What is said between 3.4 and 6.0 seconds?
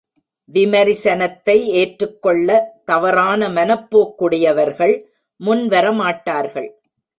மனப்போக்குடையவர்கள் முன்வர